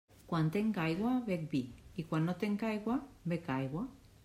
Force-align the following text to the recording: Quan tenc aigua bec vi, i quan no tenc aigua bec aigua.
Quan 0.29 0.47
tenc 0.53 0.79
aigua 0.83 1.11
bec 1.27 1.43
vi, 1.51 1.61
i 2.03 2.07
quan 2.09 2.27
no 2.31 2.37
tenc 2.47 2.67
aigua 2.73 2.99
bec 3.35 3.55
aigua. 3.61 3.89